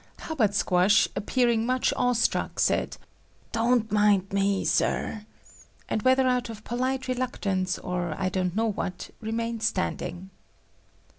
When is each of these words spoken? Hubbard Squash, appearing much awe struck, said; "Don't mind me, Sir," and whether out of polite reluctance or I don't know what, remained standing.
Hubbard 0.21 0.55
Squash, 0.55 1.07
appearing 1.15 1.63
much 1.63 1.93
awe 1.95 2.13
struck, 2.13 2.57
said; 2.59 2.97
"Don't 3.51 3.91
mind 3.91 4.33
me, 4.33 4.65
Sir," 4.65 5.27
and 5.87 6.01
whether 6.01 6.25
out 6.27 6.49
of 6.49 6.63
polite 6.63 7.07
reluctance 7.07 7.77
or 7.77 8.15
I 8.17 8.29
don't 8.29 8.55
know 8.55 8.71
what, 8.71 9.11
remained 9.21 9.61
standing. 9.61 10.31